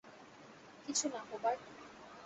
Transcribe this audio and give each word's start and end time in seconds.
কিছুনা, 0.85 1.19
হুবার্ট। 1.29 1.61